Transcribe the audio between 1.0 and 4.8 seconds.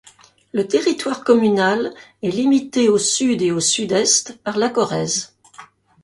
communal est limité au sud et au sud-est par la